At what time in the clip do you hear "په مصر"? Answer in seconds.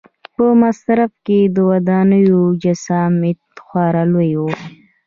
0.35-0.99